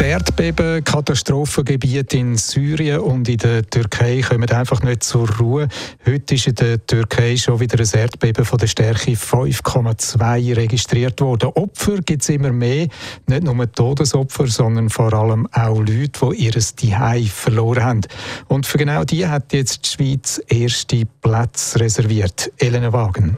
[0.00, 5.68] Die Erdbeben-Katastrophengebiete in Syrien und in der Türkei kommen einfach nicht zur Ruhe.
[6.06, 11.50] Heute ist in der Türkei schon wieder ein Erdbeben von der Stärke 5,2 registriert worden.
[11.54, 12.88] Opfer gibt es immer mehr.
[13.26, 18.00] Nicht nur Todesopfer, sondern vor allem auch Leute, die ihr Zuhause verloren haben.
[18.48, 22.50] Und für genau die hat jetzt die Schweiz erste Plätze reserviert.
[22.56, 23.36] Elena Wagen.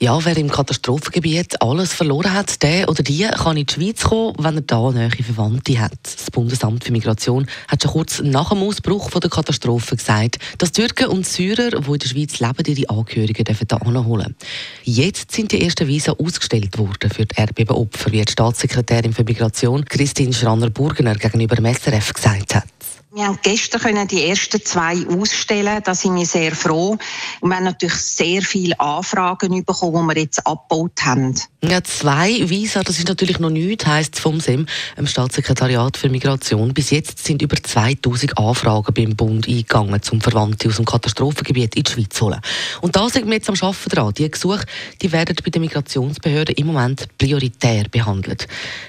[0.00, 4.32] Ja, wer im Katastrophengebiet alles verloren hat, der oder die kann in die Schweiz kommen,
[4.38, 5.98] wenn er da nähere Verwandte hat.
[6.04, 10.70] Das Bundesamt für Migration hat schon kurz nach dem Ausbruch von der Katastrophe gesagt, dass
[10.70, 14.36] Türken und Syrer, die in der Schweiz leben, ihre Angehörigen da holen
[14.84, 19.84] Jetzt sind die ersten Visa ausgestellt worden für die Erdbebenopfer, wie die Staatssekretärin für Migration
[19.84, 22.77] Christine Schranner-Burgener gegenüber dem SRF gesagt hat.
[23.10, 25.80] Wir haben gestern die ersten zwei ausstellen.
[25.82, 26.98] Da sind wir sehr froh.
[27.40, 31.34] Und wir haben natürlich sehr viele Anfragen bekommen, die wir jetzt abgebaut haben.
[31.64, 34.66] Ja, zwei Visa, das ist natürlich noch nichts, heisst vom SEM,
[34.98, 36.74] dem Staatssekretariat für Migration.
[36.74, 41.84] Bis jetzt sind über 2000 Anfragen beim Bund eingegangen, um Verwandte aus dem Katastrophengebiet in
[41.84, 42.40] die Schweiz zu holen.
[42.82, 44.12] Und da sind wir jetzt am Arbeiten dran.
[44.14, 44.66] Die Gesuche
[45.00, 48.46] die werden bei den Migrationsbehörden im Moment prioritär behandelt.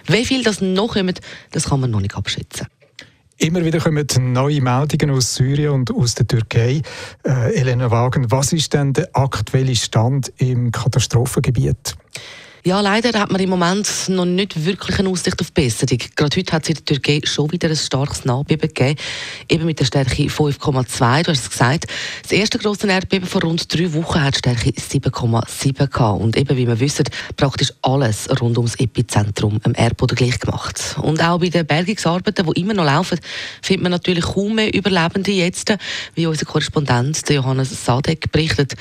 [0.08, 2.68] Wie viel das noch kommt, das kann man noch nicht abschätzen.
[3.42, 6.82] Immer wieder kommen neue Meldungen aus Syrien und aus der Türkei.
[7.26, 11.96] Äh, Elena Wagen, was ist denn der aktuelle Stand im Katastrophengebiet?
[12.66, 15.98] Ja, leider hat man im Moment noch nicht wirklich eine Aussicht auf Besserung.
[16.18, 19.00] Gerade heute hat es in der Türkei schon wieder ein starkes Nachbeben gegeben,
[19.48, 21.24] eben mit der Stärke 5,2.
[21.24, 21.86] Du hast es gesagt.
[22.22, 26.22] Das erste grosse Erdbeben vor rund drei Wochen hat Stärke 7,7 gehabt.
[26.22, 27.06] Und eben, wie wir wissen,
[27.38, 30.98] praktisch alles rund ums Epizentrum am Erdboden gleich gemacht.
[31.02, 33.22] Und auch bei den Bergungsarbeiten, die immer noch laufen,
[33.62, 35.74] findet man natürlich kaum mehr Überlebende jetzt,
[36.16, 38.74] wie unser Korrespondent Johannes Sadek berichtet.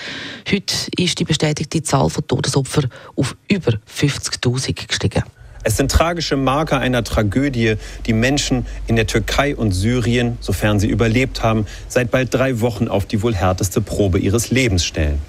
[0.50, 5.22] Heute ist die bestätigte Zahl von Todesopfern auf über über 50.000 gestiegen.
[5.64, 7.74] Es sind tragische Marker einer Tragödie,
[8.06, 12.88] die Menschen in der Türkei und Syrien, sofern sie überlebt haben, seit bald drei Wochen
[12.88, 15.20] auf die wohl härteste Probe ihres Lebens stellen.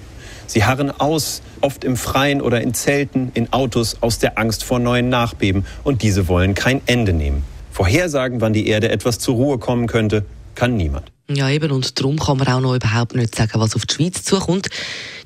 [0.46, 4.78] Sie harren aus, oft im Freien oder in Zelten, in Autos, aus der Angst vor
[4.78, 5.64] neuen Nachbeben.
[5.84, 7.44] Und diese wollen kein Ende nehmen.
[7.70, 11.12] Vorhersagen, wann die Erde etwas zur Ruhe kommen könnte, kann niemand.
[11.32, 14.24] Ja, eben, und darum kann man auch noch überhaupt nicht sagen, was auf die Schweiz
[14.24, 14.68] zukommt.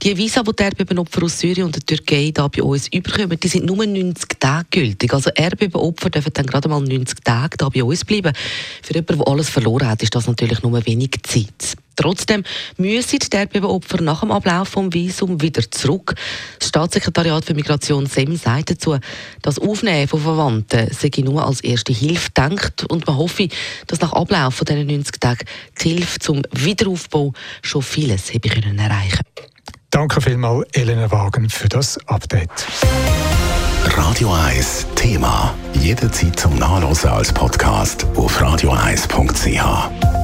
[0.03, 3.49] Die Visa, die die Erdbebenopfer aus Syrien und der Türkei da bei uns überkommen, die
[3.49, 5.15] sind nur 90 Tage gültig.
[5.15, 8.35] Also Erdbebenopfer dürfen dann gerade mal 90 Tage da bei uns bleiben.
[8.83, 11.79] Für jemanden, der alles verloren hat, ist das natürlich nur wenig Zeit.
[11.97, 12.45] Trotzdem
[12.77, 16.15] müssen die Erdbebenopfer nach dem Ablauf vom Visum wieder zurück.
[16.59, 18.99] Das Staatssekretariat für Migration SEM sagt dazu,
[19.43, 23.49] das Aufnehmen von Verwandten sei nur als erste Hilfe denkt und man hoffe,
[23.87, 25.45] dass nach Ablauf von diesen 90 Tagen
[25.81, 27.33] die Hilfe zum Wiederaufbau
[27.63, 29.25] schon vieles habe können erreichen
[29.91, 32.67] Danke vielmals, Elena Wagen, für das Update.
[33.97, 35.55] Radio 1 Thema.
[35.75, 40.24] Jederzeit zum Nachlesen als Podcast auf radio1.ch.